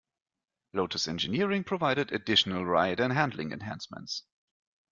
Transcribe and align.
Lotus 0.73 1.07
Engineering 1.07 1.63
provided 1.63 2.11
additional 2.11 2.65
ride 2.65 2.99
and 2.99 3.13
handling 3.13 3.51
enhancements. 3.51 4.23